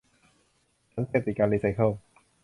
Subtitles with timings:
[0.91, 1.91] ฉันเสพติดการรีไซเคิล